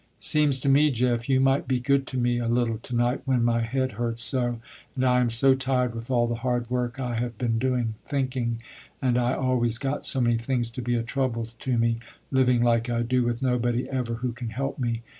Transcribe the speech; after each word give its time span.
"Seems 0.17 0.59
to 0.61 0.67
me, 0.67 0.89
Jeff 0.89 1.29
you 1.29 1.39
might 1.39 1.67
be 1.67 1.79
good 1.79 2.07
to 2.07 2.17
me 2.17 2.39
a 2.39 2.47
little 2.47 2.79
to 2.79 2.95
night 2.95 3.21
when 3.25 3.45
my 3.45 3.61
head 3.61 3.91
hurts 3.91 4.23
so, 4.23 4.59
and 4.95 5.05
I 5.05 5.19
am 5.19 5.29
so 5.29 5.53
tired 5.53 5.93
with 5.93 6.09
all 6.09 6.25
the 6.25 6.37
hard 6.41 6.67
work 6.71 6.99
I 6.99 7.13
have 7.17 7.37
been 7.37 7.59
doing, 7.59 7.93
thinking, 8.03 8.63
and 8.99 9.15
I 9.15 9.33
always 9.35 9.77
got 9.77 10.03
so 10.03 10.19
many 10.19 10.39
things 10.39 10.71
to 10.71 10.81
be 10.81 10.95
a 10.95 11.03
trouble 11.03 11.49
to 11.59 11.77
me, 11.77 11.99
living 12.31 12.63
like 12.63 12.89
I 12.89 13.03
do 13.03 13.23
with 13.23 13.43
nobody 13.43 13.87
ever 13.91 14.15
who 14.15 14.31
can 14.31 14.49
help 14.49 14.79
me. 14.79 15.03